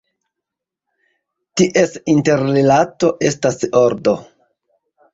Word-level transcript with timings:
Ties 1.61 1.95
interrilato 2.15 3.15
estas 3.33 3.63
ordo. 3.87 4.21